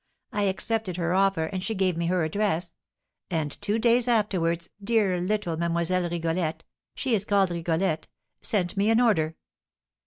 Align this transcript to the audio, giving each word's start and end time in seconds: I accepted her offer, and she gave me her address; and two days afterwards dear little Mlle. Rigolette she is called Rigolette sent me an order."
I 0.33 0.45
accepted 0.45 0.97
her 0.97 1.13
offer, 1.13 1.45
and 1.45 1.63
she 1.63 1.75
gave 1.75 1.95
me 1.95 2.07
her 2.07 2.23
address; 2.23 2.73
and 3.29 3.51
two 3.61 3.77
days 3.77 4.07
afterwards 4.07 4.67
dear 4.83 5.21
little 5.21 5.55
Mlle. 5.57 6.09
Rigolette 6.09 6.63
she 6.95 7.13
is 7.13 7.23
called 7.23 7.51
Rigolette 7.51 8.07
sent 8.41 8.75
me 8.75 8.89
an 8.89 8.99
order." 8.99 9.35